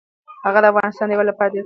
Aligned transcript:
هغه 0.45 0.59
د 0.63 0.65
افغانستان 0.71 1.07
د 1.07 1.11
یووالي 1.11 1.29
لپاره 1.31 1.49
ډېر 1.49 1.55
کار 1.55 1.57
وکړ. 1.57 1.59